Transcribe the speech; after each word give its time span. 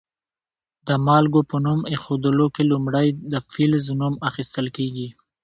د 0.87 0.89
مالګو 1.05 1.41
په 1.49 1.57
نوم 1.65 1.81
ایښودلو 1.91 2.47
کې 2.55 2.63
لومړی 2.71 3.07
د 3.31 3.33
فلز 3.51 3.85
نوم 3.99 4.13
اخیستل 4.29 4.65
کیږي. 4.77 5.07